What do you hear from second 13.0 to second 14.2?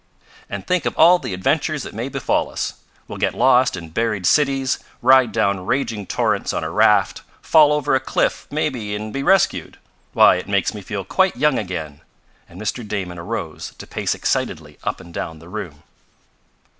arose, to pace